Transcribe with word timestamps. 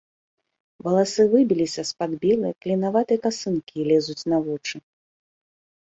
Валасы 0.87 1.25
выбіліся 1.33 1.81
з-пад 1.91 2.11
белай 2.25 2.53
клінаватай 2.65 3.17
касынкі 3.29 3.75
і 3.79 3.87
лезуць 3.93 4.23
на 4.35 4.45
вочы. 4.51 4.77